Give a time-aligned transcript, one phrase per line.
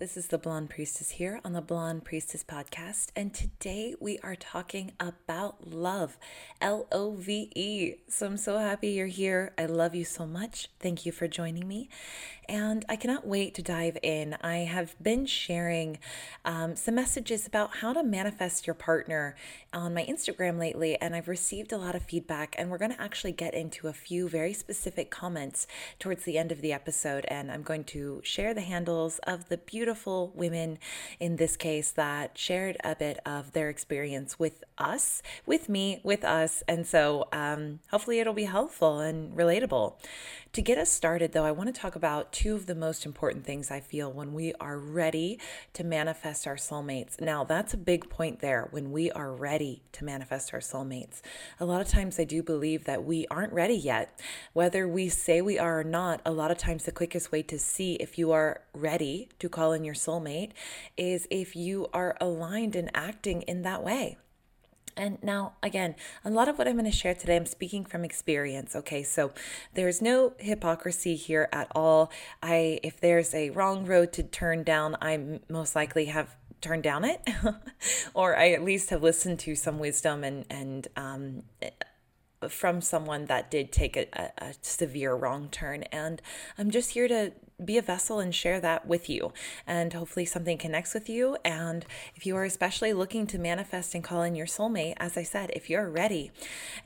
[0.00, 4.34] this is the Blonde Priestess here on the Blonde Priestess podcast, and today we are
[4.34, 6.16] talking about love,
[6.58, 7.96] L O V E.
[8.08, 9.52] So I'm so happy you're here.
[9.58, 10.70] I love you so much.
[10.80, 11.90] Thank you for joining me,
[12.48, 14.38] and I cannot wait to dive in.
[14.40, 15.98] I have been sharing
[16.46, 19.36] um, some messages about how to manifest your partner
[19.74, 23.02] on my Instagram lately, and I've received a lot of feedback, and we're going to
[23.02, 25.66] actually get into a few very specific comments
[25.98, 29.58] towards the end of the episode, and I'm going to share the handles of the
[29.58, 30.78] beautiful beautiful women
[31.18, 36.24] in this case that shared a bit of their experience with us, with me, with
[36.24, 36.62] us.
[36.68, 39.94] And so um, hopefully it'll be helpful and relatable.
[40.54, 43.46] To get us started, though, I want to talk about two of the most important
[43.46, 45.38] things I feel when we are ready
[45.74, 47.20] to manifest our soulmates.
[47.20, 51.20] Now, that's a big point there when we are ready to manifest our soulmates.
[51.60, 54.18] A lot of times, I do believe that we aren't ready yet.
[54.52, 57.56] Whether we say we are or not, a lot of times the quickest way to
[57.56, 60.50] see if you are ready to call in your soulmate
[60.96, 64.18] is if you are aligned and acting in that way.
[64.96, 68.04] And now, again, a lot of what I'm going to share today, I'm speaking from
[68.04, 68.74] experience.
[68.76, 69.32] Okay, so
[69.74, 72.10] there's no hypocrisy here at all.
[72.42, 77.04] I, if there's a wrong road to turn down, I most likely have turned down
[77.04, 77.20] it,
[78.14, 81.42] or I at least have listened to some wisdom and and um,
[82.48, 85.82] from someone that did take a, a, a severe wrong turn.
[85.84, 86.22] And
[86.56, 87.32] I'm just here to
[87.62, 89.32] be a vessel and share that with you.
[89.66, 91.36] And hopefully, something connects with you.
[91.44, 95.22] And if you are especially looking to manifest and call in your soulmate, as I
[95.22, 96.32] said, if you're ready,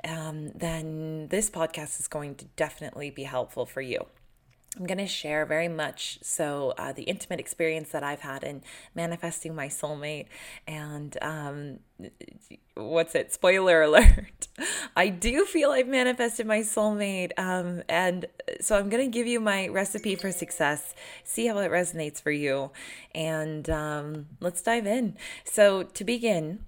[0.03, 4.07] um, then this podcast is going to definitely be helpful for you.
[4.77, 8.63] I'm going to share very much so uh, the intimate experience that I've had in
[8.95, 10.27] manifesting my soulmate.
[10.67, 11.79] And um,
[12.75, 13.33] what's it?
[13.33, 14.49] Spoiler alert.
[14.97, 17.31] I do feel I've manifested my soulmate.
[17.39, 18.27] Um, and
[18.61, 22.33] so I'm going to give you my recipe for success, see how it resonates for
[22.33, 22.73] you.
[23.15, 25.17] And um, let's dive in.
[25.45, 26.65] So, to begin,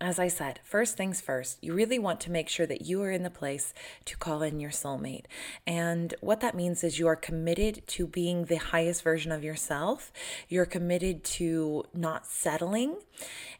[0.00, 3.10] as I said, first things first, you really want to make sure that you are
[3.10, 3.72] in the place
[4.04, 5.24] to call in your soulmate.
[5.66, 10.12] And what that means is you are committed to being the highest version of yourself.
[10.48, 12.96] You're committed to not settling.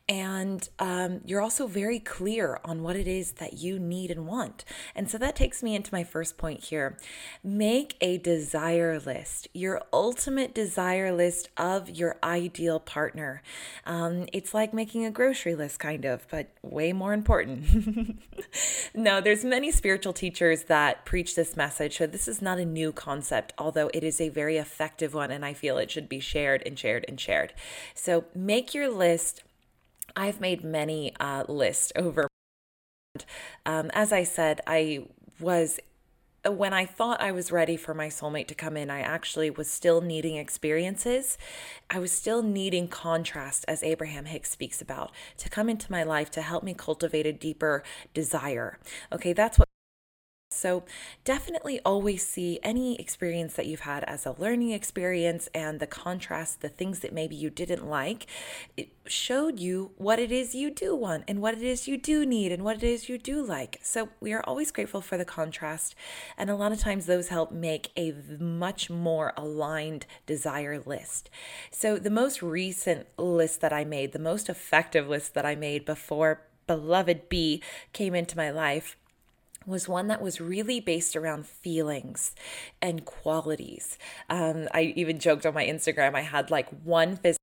[0.08, 4.64] And um, you're also very clear on what it is that you need and want.
[4.94, 6.96] And so that takes me into my first point here.
[7.44, 13.42] Make a desire list, your ultimate desire list of your ideal partner.
[13.84, 18.18] Um, it's like making a grocery list, kind of, but way more important.
[18.94, 21.98] no, there's many spiritual teachers that preach this message.
[21.98, 25.30] So this is not a new concept, although it is a very effective one.
[25.30, 27.52] And I feel it should be shared and shared and shared.
[27.94, 29.42] So make your list
[30.16, 32.28] I've made many uh, lists over.
[33.66, 35.06] Um, as I said, I
[35.40, 35.80] was
[36.46, 39.68] when I thought I was ready for my soulmate to come in, I actually was
[39.70, 41.36] still needing experiences.
[41.90, 46.30] I was still needing contrast, as Abraham Hicks speaks about, to come into my life
[46.32, 47.82] to help me cultivate a deeper
[48.14, 48.78] desire.
[49.12, 49.68] Okay, that's what
[50.58, 50.82] so,
[51.24, 56.60] definitely always see any experience that you've had as a learning experience and the contrast,
[56.60, 58.26] the things that maybe you didn't like,
[58.76, 62.26] it showed you what it is you do want and what it is you do
[62.26, 63.78] need and what it is you do like.
[63.82, 65.94] So, we are always grateful for the contrast.
[66.36, 71.30] And a lot of times, those help make a much more aligned desire list.
[71.70, 75.84] So, the most recent list that I made, the most effective list that I made
[75.84, 78.96] before beloved B came into my life
[79.66, 82.34] was one that was really based around feelings
[82.80, 83.98] and qualities.
[84.30, 87.38] Um, I even joked on my Instagram, I had like one physical.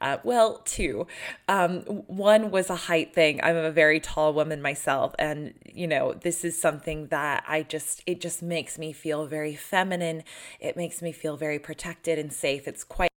[0.00, 1.06] Uh, well, two.
[1.48, 3.40] Um, one was a height thing.
[3.42, 8.02] I'm a very tall woman myself, and you know this is something that I just
[8.04, 10.24] it just makes me feel very feminine.
[10.60, 12.66] It makes me feel very protected and safe.
[12.68, 13.10] It's quite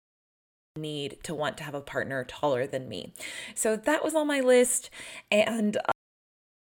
[0.75, 3.13] need to want to have a partner taller than me.
[3.55, 4.89] So that was on my list,
[5.31, 5.77] and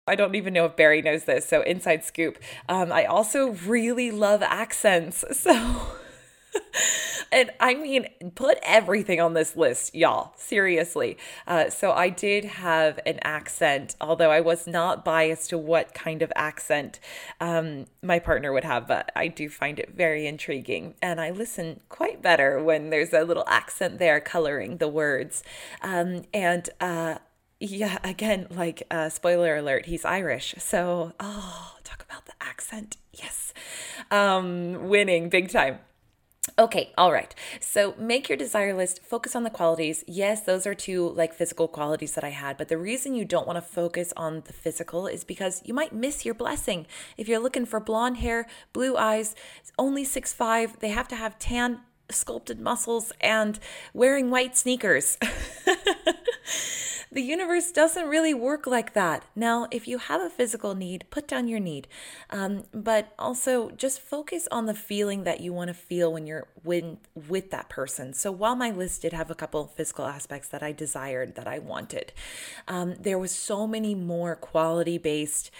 [0.05, 2.37] I don't even know if Barry knows this, so inside scoop.
[2.67, 5.23] Um, I also really love accents.
[5.43, 6.59] So,
[7.31, 10.33] and I mean, put everything on this list, y'all.
[10.37, 11.17] Seriously.
[11.47, 16.21] Uh, so, I did have an accent, although I was not biased to what kind
[16.21, 16.99] of accent
[17.41, 20.93] um, my partner would have, but I do find it very intriguing.
[21.01, 25.43] And I listen quite better when there's a little accent there coloring the words.
[25.81, 27.17] Um, and, uh,
[27.63, 30.53] yeah, again, like uh, spoiler alert, he's Irish.
[30.57, 32.97] So, oh, talk about the accent.
[33.13, 33.53] Yes.
[34.11, 35.79] Um, winning big time.
[36.59, 37.33] Okay, all right.
[37.61, 40.03] So make your desire list, focus on the qualities.
[40.07, 43.47] Yes, those are two like physical qualities that I had, but the reason you don't
[43.47, 46.85] want to focus on the physical is because you might miss your blessing.
[47.15, 49.35] If you're looking for blonde hair, blue eyes,
[49.79, 51.79] only six five, they have to have tan
[52.09, 53.57] sculpted muscles and
[53.93, 55.17] wearing white sneakers.
[57.13, 59.23] the universe doesn't really work like that.
[59.35, 61.87] Now, if you have a physical need, put down your need.
[62.31, 66.47] Um, but also just focus on the feeling that you want to feel when you're
[66.63, 68.13] with, with that person.
[68.13, 71.59] So while my list did have a couple physical aspects that I desired, that I
[71.59, 72.13] wanted,
[72.67, 75.51] um, there was so many more quality based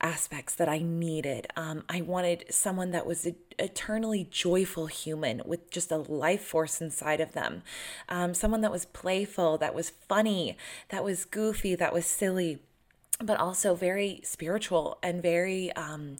[0.00, 1.48] aspects that I needed.
[1.56, 6.80] Um, I wanted someone that was a eternally joyful human with just a life force
[6.80, 7.62] inside of them.
[8.08, 10.56] Um, someone that was playful, that was funny,
[10.90, 12.60] that was goofy, that was silly,
[13.20, 16.16] but also very spiritual and very um,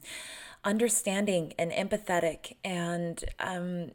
[0.63, 3.91] understanding and empathetic and um,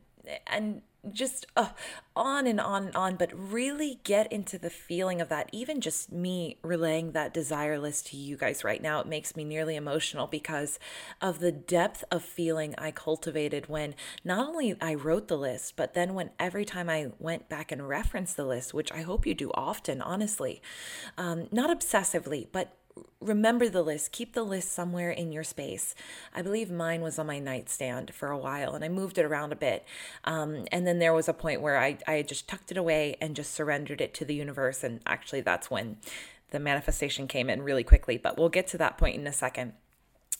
[0.46, 0.80] and
[1.12, 1.70] just uh,
[2.16, 5.48] on and on and on, but really get into the feeling of that.
[5.52, 9.44] Even just me relaying that desire list to you guys right now, it makes me
[9.44, 10.78] nearly emotional because
[11.20, 15.94] of the depth of feeling I cultivated when not only I wrote the list, but
[15.94, 19.34] then when every time I went back and referenced the list, which I hope you
[19.34, 20.62] do often, honestly,
[21.18, 22.76] um, not obsessively, but
[23.20, 24.12] remember the list.
[24.12, 25.94] Keep the list somewhere in your space.
[26.34, 29.52] I believe mine was on my nightstand for a while and I moved it around
[29.52, 29.84] a bit.
[30.24, 33.34] Um, and then there was a point where I, I just tucked it away and
[33.34, 34.84] just surrendered it to the universe.
[34.84, 35.96] And actually, that's when
[36.50, 38.16] the manifestation came in really quickly.
[38.16, 39.72] But we'll get to that point in a second.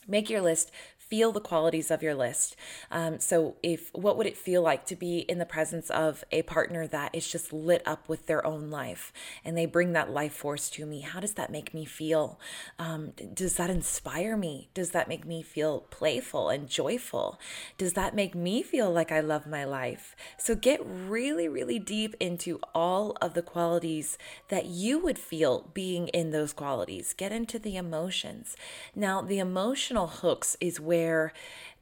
[0.07, 0.71] Make your list,
[1.07, 2.55] feel the qualities of your list.
[2.89, 6.41] Um, so, if what would it feel like to be in the presence of a
[6.43, 9.13] partner that is just lit up with their own life
[9.43, 11.01] and they bring that life force to me?
[11.01, 12.39] How does that make me feel?
[12.79, 14.69] Um, does that inspire me?
[14.73, 17.39] Does that make me feel playful and joyful?
[17.77, 20.15] Does that make me feel like I love my life?
[20.39, 24.17] So, get really, really deep into all of the qualities
[24.49, 27.13] that you would feel being in those qualities.
[27.13, 28.57] Get into the emotions.
[28.95, 31.33] Now, the emotional hooks is where where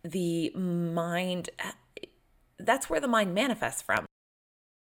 [0.04, 1.50] the mind
[2.60, 4.06] that's where the mind manifests from.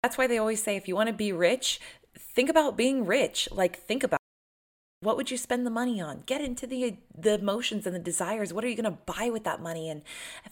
[0.02, 1.80] That's why they always say if you want to be rich,
[2.16, 3.48] think about being rich.
[3.50, 4.20] Like think about
[5.04, 6.22] what would you spend the money on?
[6.26, 8.52] Get into the the emotions and the desires.
[8.52, 9.88] What are you going to buy with that money?
[9.88, 10.02] And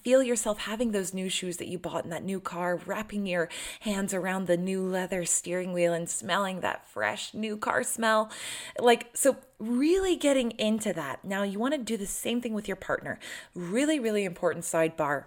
[0.02, 3.48] feel yourself having those new shoes that you bought in that new car, wrapping your
[3.80, 8.30] hands around the new leather steering wheel and smelling that fresh new car smell.
[8.78, 11.24] Like so really getting into that.
[11.24, 13.18] Now you want to do the same thing with your partner.
[13.54, 15.24] Really really important sidebar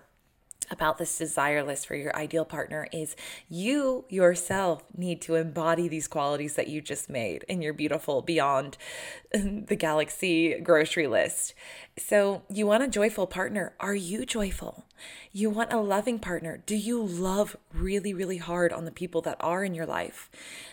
[0.70, 3.16] about this desire list for your ideal partner is
[3.50, 8.78] you yourself need to embody these qualities that you just made in your beautiful beyond
[9.32, 11.54] the galaxy grocery list.
[11.98, 13.74] So, you want a joyful partner.
[13.80, 14.86] Are you joyful?
[15.32, 16.62] You want a loving partner.
[16.66, 20.30] Do you love really, really hard on the people that are in your life?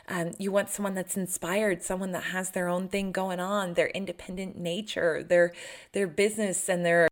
[0.09, 3.89] Um, you want someone that's inspired, someone that has their own thing going on, their
[3.89, 5.53] independent nature, their
[5.93, 7.09] their business and their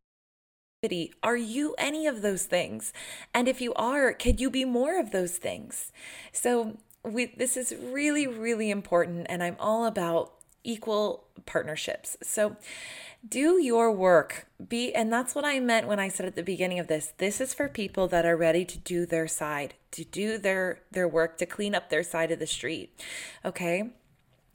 [1.22, 2.94] are you any of those things?
[3.34, 5.92] And if you are, could you be more of those things?
[6.32, 10.32] So, we, this is really, really important, and I'm all about
[10.64, 12.16] equal partnerships.
[12.22, 12.56] So,
[13.28, 14.46] do your work.
[14.70, 17.12] Be and that's what I meant when I said at the beginning of this.
[17.18, 21.06] This is for people that are ready to do their side, to do their their
[21.06, 22.98] work, to clean up their side of the street.
[23.44, 23.90] Okay?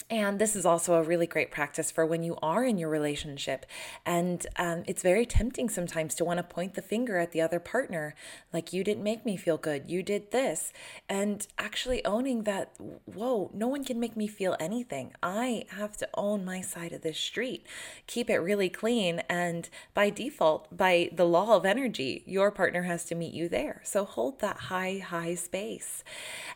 [0.07, 3.65] And this is also a really great practice for when you are in your relationship.
[4.05, 7.59] And um, it's very tempting sometimes to want to point the finger at the other
[7.59, 8.13] partner,
[8.53, 10.71] like, you didn't make me feel good, you did this.
[11.09, 15.13] And actually owning that, whoa, no one can make me feel anything.
[15.23, 17.65] I have to own my side of this street,
[18.05, 19.23] keep it really clean.
[19.27, 23.81] And by default, by the law of energy, your partner has to meet you there.
[23.83, 26.03] So hold that high, high space.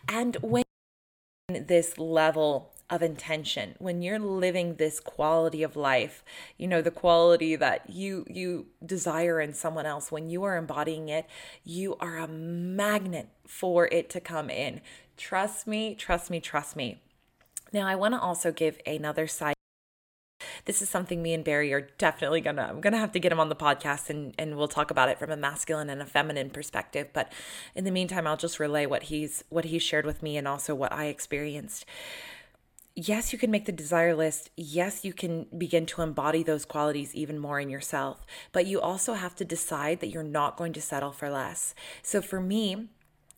[0.07, 0.63] And when
[1.49, 3.75] this level of intention.
[3.79, 6.23] When you're living this quality of life
[6.57, 11.09] you know the quality that you you desire in someone else when you are embodying
[11.09, 11.25] it
[11.63, 14.81] you are a magnet for it to come in.
[15.17, 17.01] Trust me trust me trust me.
[17.71, 19.55] Now i want to also give another side.
[20.65, 23.39] This is something me and Barry are definitely gonna I'm gonna have to get him
[23.39, 26.49] on the podcast and and we'll talk about it from a masculine and a feminine
[26.49, 27.09] perspective.
[27.13, 27.31] But
[27.75, 30.75] in the meantime, I'll just relay what he's what he shared with me and also
[30.75, 31.85] what I experienced
[32.95, 34.49] yes, you can make the desire list.
[34.55, 39.13] Yes, you can begin to embody those qualities even more in yourself, but you also
[39.13, 41.73] have to decide that you're not going to settle for less.
[42.01, 42.89] So for me,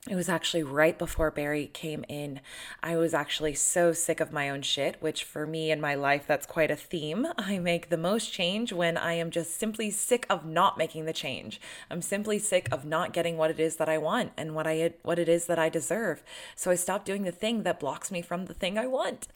[0.10, 2.42] it was actually right before Barry came in.
[2.82, 6.24] I was actually so sick of my own shit, which for me in my life,
[6.26, 7.28] that's quite a theme.
[7.38, 11.14] I make the most change when I am just simply sick of not making the
[11.14, 11.62] change.
[11.92, 14.94] I'm simply sick of not getting what it is that I want and what I
[15.04, 16.24] what it is that I deserve.
[16.56, 19.28] So I stopped doing the thing that blocks me from the thing I want.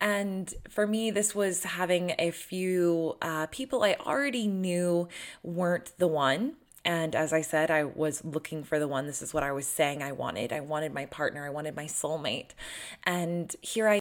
[0.00, 5.06] And for me, this was having a few uh, people I already knew
[5.44, 9.06] weren't the one And as I said, I was looking for the one.
[9.06, 10.52] This is what I was saying I wanted.
[10.52, 12.50] I wanted my partner, I wanted my soulmate.
[13.04, 13.98] And here I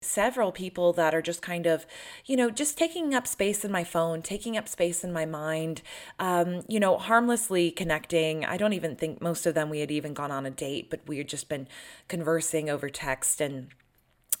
[0.00, 1.84] several people that are just kind of,
[2.24, 5.82] you know, just taking up space in my phone, taking up space in my mind,
[6.20, 8.44] um, you know, harmlessly connecting.
[8.44, 11.00] I don't even think most of them we had even gone on a date, but
[11.06, 11.66] we had just been
[12.06, 13.68] conversing over text and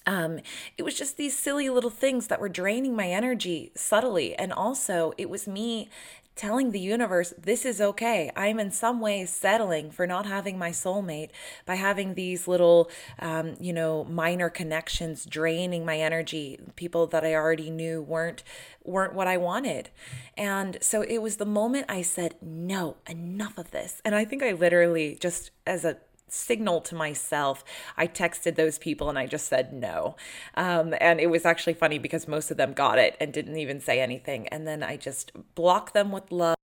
[0.06, 0.40] um,
[0.78, 4.34] it was just these silly little things that were draining my energy subtly.
[4.34, 5.90] And also, it was me
[6.38, 8.30] telling the universe this is okay.
[8.36, 11.30] I'm in some ways settling for not having my soulmate
[11.66, 16.58] by having these little, um, you know, minor connections draining my energy.
[16.76, 18.42] People that I already knew weren't
[18.84, 19.90] weren't what I wanted,
[20.36, 24.00] and so it was the moment I said no, enough of this.
[24.04, 25.98] And I think I literally just as a
[26.32, 27.64] signal to myself.
[27.96, 30.16] I texted those people and I just said no.
[30.54, 33.80] Um, and it was actually funny because most of them got it and didn't even
[33.80, 34.48] say anything.
[34.48, 36.57] And then I just blocked them with love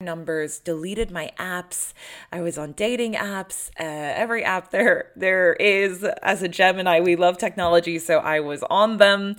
[0.00, 1.92] numbers deleted my apps.
[2.30, 6.04] I was on dating apps uh, every app there there is.
[6.22, 9.34] As a gemini we love technology so i was on them.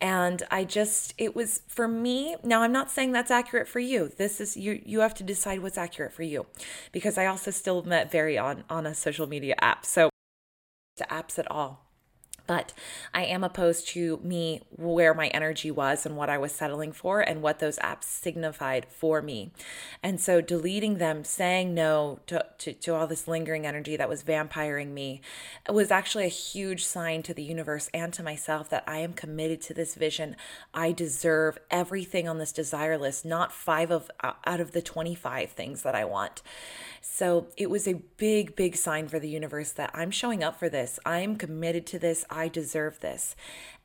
[0.00, 4.10] And i just it was for me now i'm not saying that's accurate for you.
[4.16, 6.46] This is you you have to decide what's accurate for you.
[6.90, 9.86] Because i also still met Barry on on a social media app.
[9.86, 10.10] So
[10.96, 11.89] to apps at all
[12.50, 12.72] but
[13.14, 17.20] I am opposed to me where my energy was and what I was settling for
[17.20, 19.52] and what those apps signified for me.
[20.02, 24.24] And so deleting them, saying no to, to, to all this lingering energy that was
[24.24, 25.20] vampiring me
[25.68, 29.60] was actually a huge sign to the universe and to myself that I am committed
[29.60, 30.34] to this vision.
[30.74, 35.50] I deserve everything on this desire list, not five of uh, out of the 25
[35.50, 36.42] things that I want.
[37.00, 40.68] So it was a big, big sign for the universe that I'm showing up for
[40.68, 40.98] this.
[41.06, 42.24] I'm committed to this.
[42.28, 43.36] I deserve this.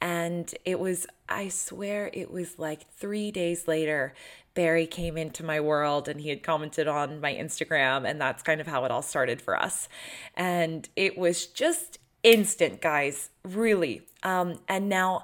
[0.02, 4.14] And it was, I swear, it was like three days later,
[4.54, 8.10] Barry came into my world and he had commented on my Instagram.
[8.10, 9.90] And that's kind of how it all started for us.
[10.36, 14.02] And it was just instant, guys, really.
[14.24, 15.24] Um, and now,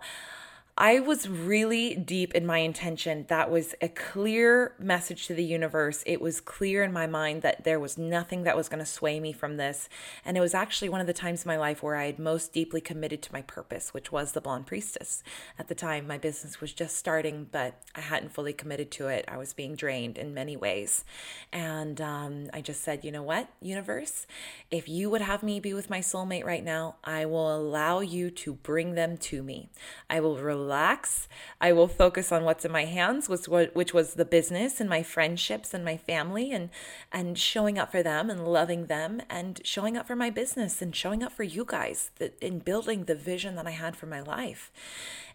[0.81, 3.25] I was really deep in my intention.
[3.27, 6.01] That was a clear message to the universe.
[6.07, 9.19] It was clear in my mind that there was nothing that was going to sway
[9.19, 9.88] me from this.
[10.25, 12.51] And it was actually one of the times in my life where I had most
[12.51, 15.21] deeply committed to my purpose, which was the Blonde Priestess.
[15.59, 19.25] At the time, my business was just starting, but I hadn't fully committed to it.
[19.27, 21.05] I was being drained in many ways.
[21.53, 24.25] And um, I just said, you know what, universe,
[24.71, 28.31] if you would have me be with my soulmate right now, I will allow you
[28.31, 29.69] to bring them to me.
[30.09, 30.39] I will
[30.71, 31.27] relax.
[31.59, 35.03] I will focus on what's in my hands, which which was the business and my
[35.03, 36.69] friendships and my family and
[37.11, 40.95] and showing up for them and loving them and showing up for my business and
[40.95, 44.71] showing up for you guys in building the vision that I had for my life.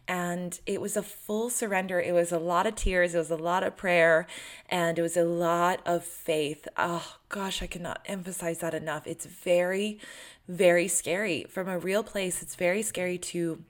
[0.08, 2.00] And it was a full surrender.
[2.00, 3.14] It was a lot of tears.
[3.14, 4.26] It was a lot of prayer.
[4.68, 6.68] And it was a lot of faith.
[6.76, 9.04] Oh, gosh, I cannot emphasize that enough.
[9.06, 9.98] It's very,
[10.46, 11.44] very scary.
[11.48, 13.64] From a real place, it's very scary to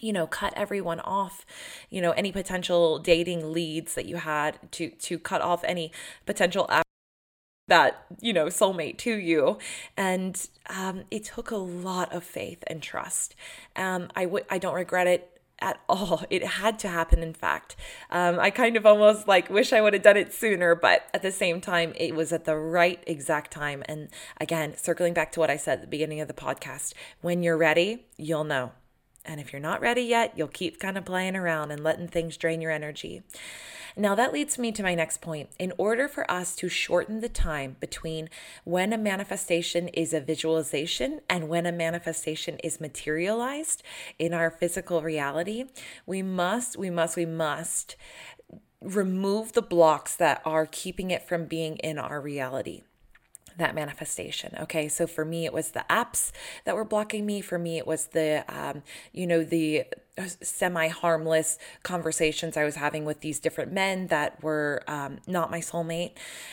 [0.00, 1.44] you know cut everyone off
[1.90, 5.92] you know any potential dating leads that you had to to cut off any
[6.24, 6.68] potential
[7.68, 9.58] that you know soulmate to you
[9.96, 13.34] and um, it took a lot of faith and trust
[13.74, 16.22] um, i would i don't regret it at all.
[16.30, 17.76] It had to happen, in fact.
[18.10, 21.22] Um, I kind of almost like wish I would have done it sooner, but at
[21.22, 23.82] the same time, it was at the right exact time.
[23.86, 24.08] And
[24.40, 27.56] again, circling back to what I said at the beginning of the podcast, when you're
[27.56, 28.72] ready, you'll know.
[29.26, 32.36] And if you're not ready yet, you'll keep kind of playing around and letting things
[32.36, 33.22] drain your energy.
[33.98, 35.48] Now, that leads me to my next point.
[35.58, 38.28] In order for us to shorten the time between
[38.64, 43.82] when a manifestation is a visualization and when a manifestation is materialized
[44.18, 45.64] in our physical reality,
[46.04, 47.96] we must, we must, we must
[48.82, 52.82] remove the blocks that are keeping it from being in our reality
[53.58, 54.54] that manifestation.
[54.60, 56.32] Okay, so for me, it was the apps
[56.64, 57.40] that were blocking me.
[57.40, 59.84] For me, it was the, um, you know, the
[60.40, 65.60] semi harmless conversations I was having with these different men that were um, not my
[65.60, 66.12] soulmate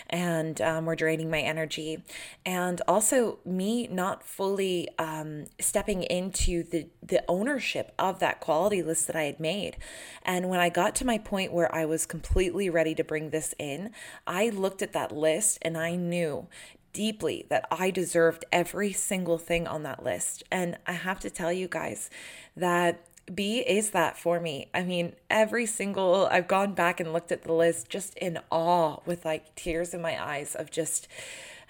[0.09, 2.03] and um, were draining my energy.
[2.45, 9.07] And also, me not fully um, stepping into the, the ownership of that quality list
[9.07, 9.77] that I had made.
[10.23, 13.55] And when I got to my point where I was completely ready to bring this
[13.57, 13.91] in,
[14.27, 16.47] I looked at that list and I knew
[16.93, 20.43] deeply that I deserved every single thing on that list.
[20.51, 22.09] And I have to tell you guys
[22.55, 24.69] that B is that for me.
[24.73, 28.97] I mean, every single, I've gone back and looked at the list just in awe
[29.05, 31.07] with like tears in my eyes of just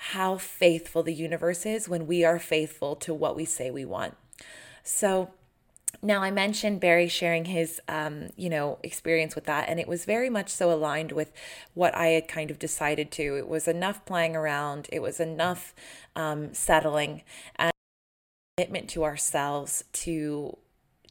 [0.10, 4.18] how faithful the universe is when we are faithful to what we say we want.
[4.84, 5.32] So,
[6.04, 10.04] now, I mentioned Barry sharing his, um, you know, experience with that, and it was
[10.04, 11.32] very much so aligned with
[11.74, 13.38] what I had kind of decided to.
[13.38, 15.74] It was enough playing around, it was enough
[16.16, 17.24] um, settling,
[17.56, 17.72] and
[18.58, 20.58] commitment to ourselves to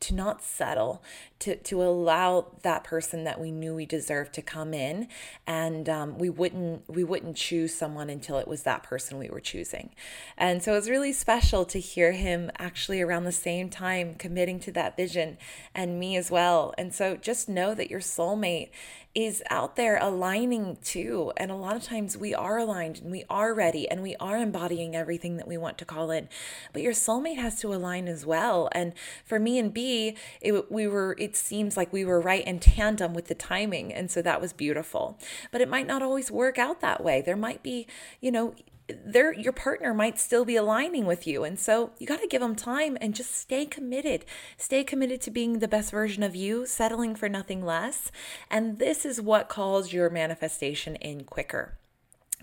[0.01, 1.03] to not settle,
[1.43, 5.09] to to allow that person that we knew we deserved to come in,
[5.47, 9.41] and um, we wouldn't we wouldn't choose someone until it was that person we were
[9.41, 9.91] choosing,
[10.37, 14.61] and so it was really special to hear him actually around the same time committing
[14.61, 15.37] to that vision,
[15.75, 16.75] and me as well.
[16.79, 18.71] And so just know that your soulmate
[19.15, 21.33] is out there aligning too.
[21.37, 24.39] And a lot of times we are aligned and we are ready and we are
[24.39, 26.29] embodying everything that we want to call in.
[26.73, 28.71] But your soulmate has to align as well.
[28.73, 28.95] And
[29.27, 33.15] for me and B, it, we were, it seems like we were right in tandem
[33.15, 33.93] with the timing.
[33.93, 35.19] And so that was beautiful.
[35.51, 37.23] But it might not always work out that way.
[37.23, 37.87] There might be,
[38.21, 38.55] you know,
[38.89, 42.41] their your partner might still be aligning with you and so you got to give
[42.41, 44.25] them time and just stay committed
[44.57, 48.11] stay committed to being the best version of you settling for nothing less
[48.51, 51.79] and this is what calls your manifestation in quicker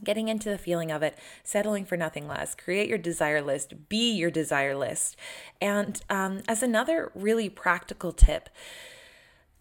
[0.03, 4.11] getting into the feeling of it, settling for nothing less, create your desire list, be
[4.11, 5.15] your desire list.
[5.61, 8.49] And um, as another really practical tip,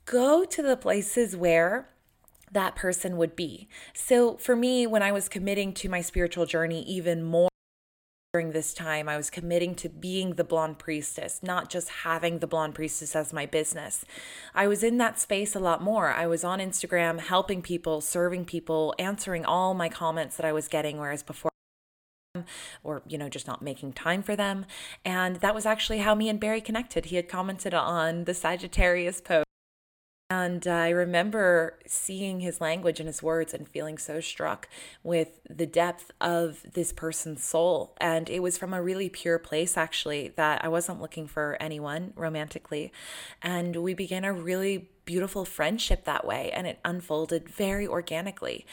[0.04, 1.88] go to the places where
[2.52, 3.68] that person would be.
[3.92, 7.48] So for me, when I was committing to my spiritual journey even more,
[8.34, 12.46] during this time, I was committing to being the blonde priestess, not just having the
[12.46, 14.04] blonde priestess as my business.
[14.54, 16.10] I was in that space a lot more.
[16.10, 20.68] I was on Instagram helping people, serving people, answering all my comments that I was
[20.68, 21.50] getting, whereas before,
[22.84, 24.64] or you know just not making time for them
[25.04, 29.20] and that was actually how me and barry connected he had commented on the sagittarius
[29.20, 29.47] post
[30.30, 34.68] and I remember seeing his language and his words and feeling so struck
[35.02, 37.96] with the depth of this person's soul.
[37.98, 42.12] And it was from a really pure place, actually, that I wasn't looking for anyone
[42.14, 42.92] romantically.
[43.40, 46.50] And we began a really beautiful friendship that way.
[46.52, 48.66] And it unfolded very organically.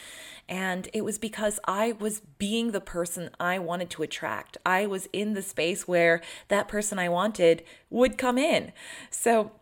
[0.50, 4.58] And it was because I was being the person I wanted to attract.
[4.66, 8.74] I was in the space where that person I wanted would come in.
[9.08, 9.52] So,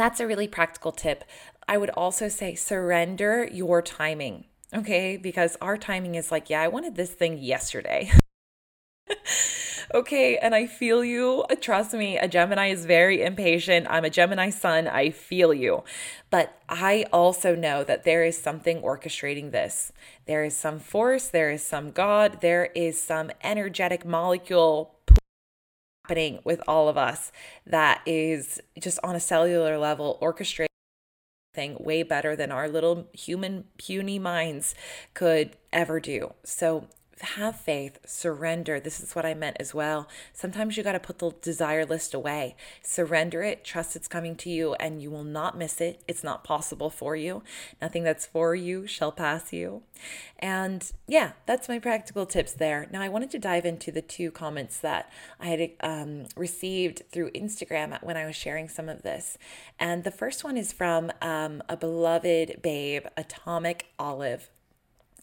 [0.00, 1.24] that's a really practical tip.
[1.68, 5.16] I would also say surrender your timing, okay?
[5.16, 8.10] Because our timing is like, yeah, I wanted this thing yesterday.
[9.94, 11.44] okay, and I feel you.
[11.60, 13.86] Trust me, a Gemini is very impatient.
[13.88, 14.88] I'm a Gemini sun.
[14.88, 15.84] I feel you.
[16.30, 19.92] But I also know that there is something orchestrating this.
[20.26, 24.91] There is some force, there is some God, there is some energetic molecule
[26.04, 27.30] happening with all of us
[27.66, 30.66] that is just on a cellular level orchestrating
[31.54, 34.74] thing way better than our little human puny minds
[35.14, 36.32] could ever do.
[36.42, 36.88] So
[37.20, 38.80] have faith, surrender.
[38.80, 40.08] This is what I meant as well.
[40.32, 44.50] Sometimes you got to put the desire list away, surrender it, trust it's coming to
[44.50, 46.02] you, and you will not miss it.
[46.08, 47.42] It's not possible for you.
[47.80, 49.82] Nothing that's for you shall pass you.
[50.38, 52.88] And yeah, that's my practical tips there.
[52.90, 57.30] Now, I wanted to dive into the two comments that I had um, received through
[57.30, 59.38] Instagram when I was sharing some of this.
[59.78, 64.50] And the first one is from um, a beloved babe, Atomic Olive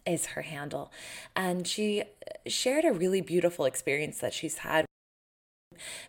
[0.05, 0.91] is her handle.
[1.35, 2.03] And she
[2.47, 4.85] shared a really beautiful experience that she's had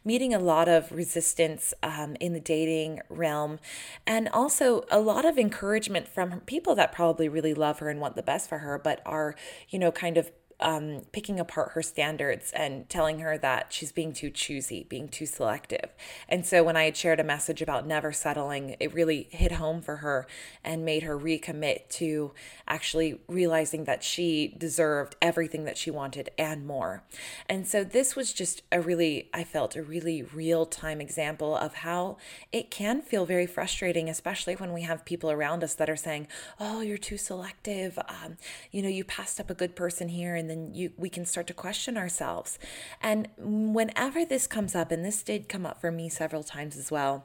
[0.05, 3.59] meeting a lot of resistance um, in the dating realm
[4.07, 8.17] and also a lot of encouragement from people that probably really love her and want
[8.17, 9.35] the best for her but are
[9.69, 14.13] you know kind of um, picking apart her standards and telling her that she's being
[14.13, 15.91] too choosy, being too selective.
[16.29, 19.81] And so when I had shared a message about never settling, it really hit home
[19.81, 20.27] for her
[20.63, 22.33] and made her recommit to
[22.69, 27.03] actually realizing that she deserved everything that she wanted and more.
[27.49, 31.75] And so this was just a really, I felt a really real time example of
[31.75, 32.19] how
[32.53, 36.29] it can feel very frustrating, especially when we have people around us that are saying,
[36.59, 37.99] Oh, you're too selective.
[38.09, 38.37] Um,
[38.71, 41.47] you know, you passed up a good person here and then you we can start
[41.47, 42.59] to question ourselves.
[43.01, 46.91] And whenever this comes up, and this did come up for me several times as
[46.91, 47.25] well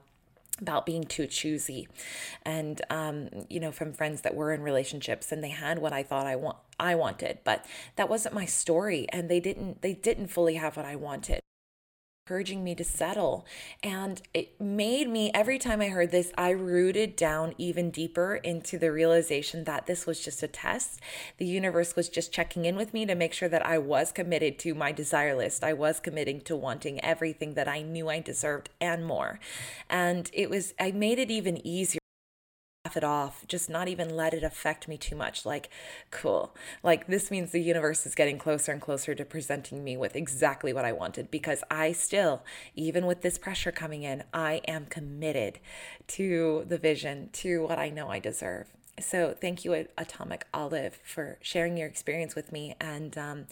[0.62, 1.88] about being too choosy
[2.44, 6.02] and um, you know from friends that were in relationships and they had what i
[6.02, 7.66] thought i want i wanted but
[7.98, 11.42] that wasn't my story and they didn't they didn't fully have what i wanted
[12.28, 13.46] encouraging me to settle.
[13.84, 18.80] And it made me, every time I heard this, I rooted down even deeper into
[18.80, 21.00] the realization that this was just a test.
[21.38, 24.58] The universe was just checking in with me to make sure that I was committed
[24.60, 25.64] to my desire list.
[25.64, 29.40] I was committing to wanting everything that I knew I deserved and more.
[29.88, 32.00] And it was, I made it even easier
[32.96, 35.46] it off, just not even let it affect me too much.
[35.46, 35.70] Like,
[36.12, 36.56] cool.
[36.84, 40.72] Like, this means the universe is getting closer and closer to presenting me with exactly
[40.72, 42.44] what I wanted because I still,
[42.76, 45.60] even with this pressure coming in, I am committed
[46.08, 48.68] to the vision, to what I know I deserve.
[48.98, 52.76] So, thank you, Atomic Olive, for sharing your experience with me.
[52.80, 53.48] And um,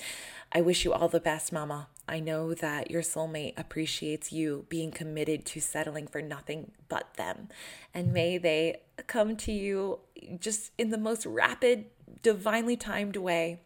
[0.54, 1.88] I wish you all the best, Mama.
[2.08, 7.50] I know that your soulmate appreciates you being committed to settling for nothing but them.
[7.94, 10.00] And may they come to you
[10.40, 11.86] just in the most rapid,
[12.22, 13.60] divinely timed way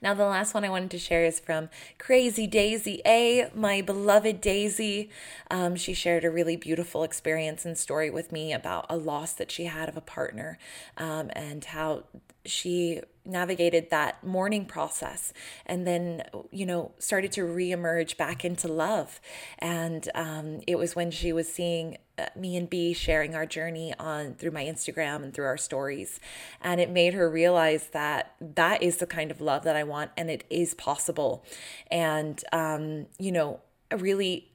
[0.00, 4.40] now, the last one I wanted to share is from Crazy Daisy A, my beloved
[4.40, 5.10] Daisy.
[5.50, 9.50] Um, she shared a really beautiful experience and story with me about a loss that
[9.50, 10.58] she had of a partner
[10.96, 12.04] um, and how
[12.48, 15.34] she navigated that mourning process
[15.66, 19.20] and then you know started to reemerge back into love.
[19.58, 23.94] And um, it was when she was seeing uh, me and b sharing our journey
[23.98, 26.20] on through my instagram and through our stories.
[26.60, 30.10] And it made her realize that that is the kind of love that i want
[30.16, 31.44] and it is possible.
[31.90, 33.60] And um, you know
[33.96, 34.47] really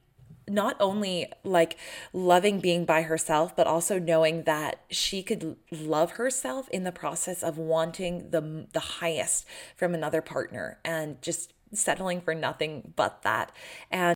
[0.48, 1.78] not only like
[2.12, 7.44] loving being by herself, but also knowing that she could love herself in the process
[7.44, 13.52] of wanting the the highest from another partner and just settling for nothing but that.
[13.90, 14.16] And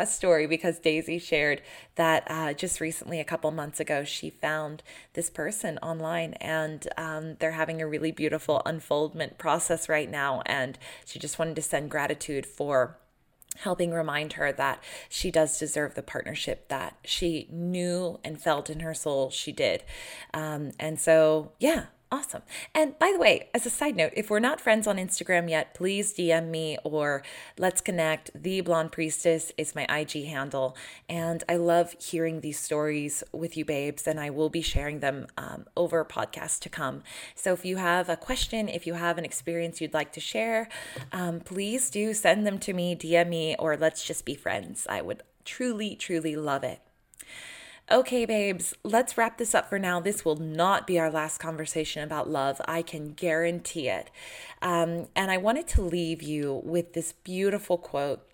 [0.00, 1.62] a story because Daisy shared
[1.96, 7.36] that uh, just recently, a couple months ago, she found this person online and um,
[7.38, 10.42] they're having a really beautiful unfoldment process right now.
[10.46, 12.96] And she just wanted to send gratitude for
[13.62, 18.80] helping remind her that she does deserve the partnership that she knew and felt in
[18.80, 19.82] her soul she did.
[20.32, 22.42] Um, and so, yeah, Awesome.
[22.74, 25.74] And by the way, as a side note, if we're not friends on Instagram yet,
[25.74, 27.22] please DM me or
[27.56, 28.32] let's connect.
[28.34, 30.76] The Blonde Priestess is my IG handle.
[31.08, 35.28] And I love hearing these stories with you, babes, and I will be sharing them
[35.38, 37.04] um, over podcasts to come.
[37.36, 40.68] So if you have a question, if you have an experience you'd like to share,
[41.12, 44.84] um, please do send them to me, DM me, or let's just be friends.
[44.90, 46.80] I would truly, truly love it.
[47.92, 49.98] Okay, babes, let's wrap this up for now.
[49.98, 52.60] This will not be our last conversation about love.
[52.66, 54.12] I can guarantee it.
[54.62, 58.24] Um, and I wanted to leave you with this beautiful quote.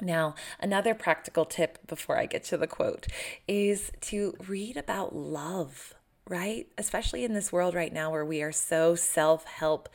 [0.00, 3.06] Now, another practical tip before I get to the quote
[3.46, 5.94] is to read about love,
[6.28, 6.66] right?
[6.76, 9.88] Especially in this world right now where we are so self help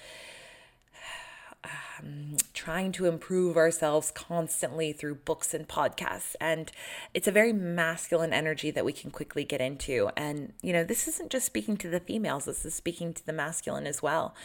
[1.63, 6.35] um, trying to improve ourselves constantly through books and podcasts.
[6.39, 6.71] And
[7.13, 10.09] it's a very masculine energy that we can quickly get into.
[10.17, 13.33] And, you know, this isn't just speaking to the females, this is speaking to the
[13.33, 14.35] masculine as well.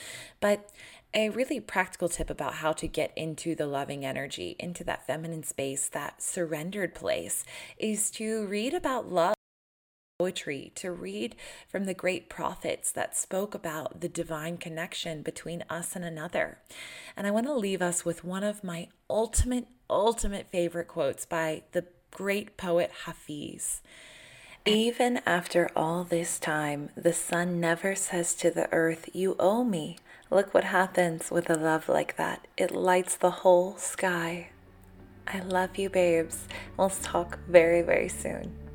[0.40, 0.70] But
[1.14, 5.42] a really practical tip about how to get into the loving energy, into that feminine
[5.42, 7.44] space, that surrendered place,
[7.78, 9.37] is to read about love
[10.18, 11.36] poetry, to read
[11.68, 16.58] from the great prophets that spoke about the divine connection between us and another.
[17.16, 21.62] And I want to leave us with one of my ultimate, ultimate favorite quotes by
[21.70, 23.80] the great poet Hafiz.
[24.66, 29.98] Even after all this time, the sun never says to the earth, You owe me.
[30.32, 32.48] Look what happens with a love like that.
[32.56, 34.48] It lights the whole sky.
[35.28, 36.48] I love you, babes.
[36.76, 38.67] We'll talk very, very soon.